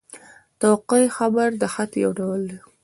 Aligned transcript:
توقع 0.59 1.01
خط؛ 1.15 1.53
د 1.61 1.63
خط 1.73 1.91
یو 2.03 2.11
ډول 2.19 2.41
دﺉ. 2.49 2.59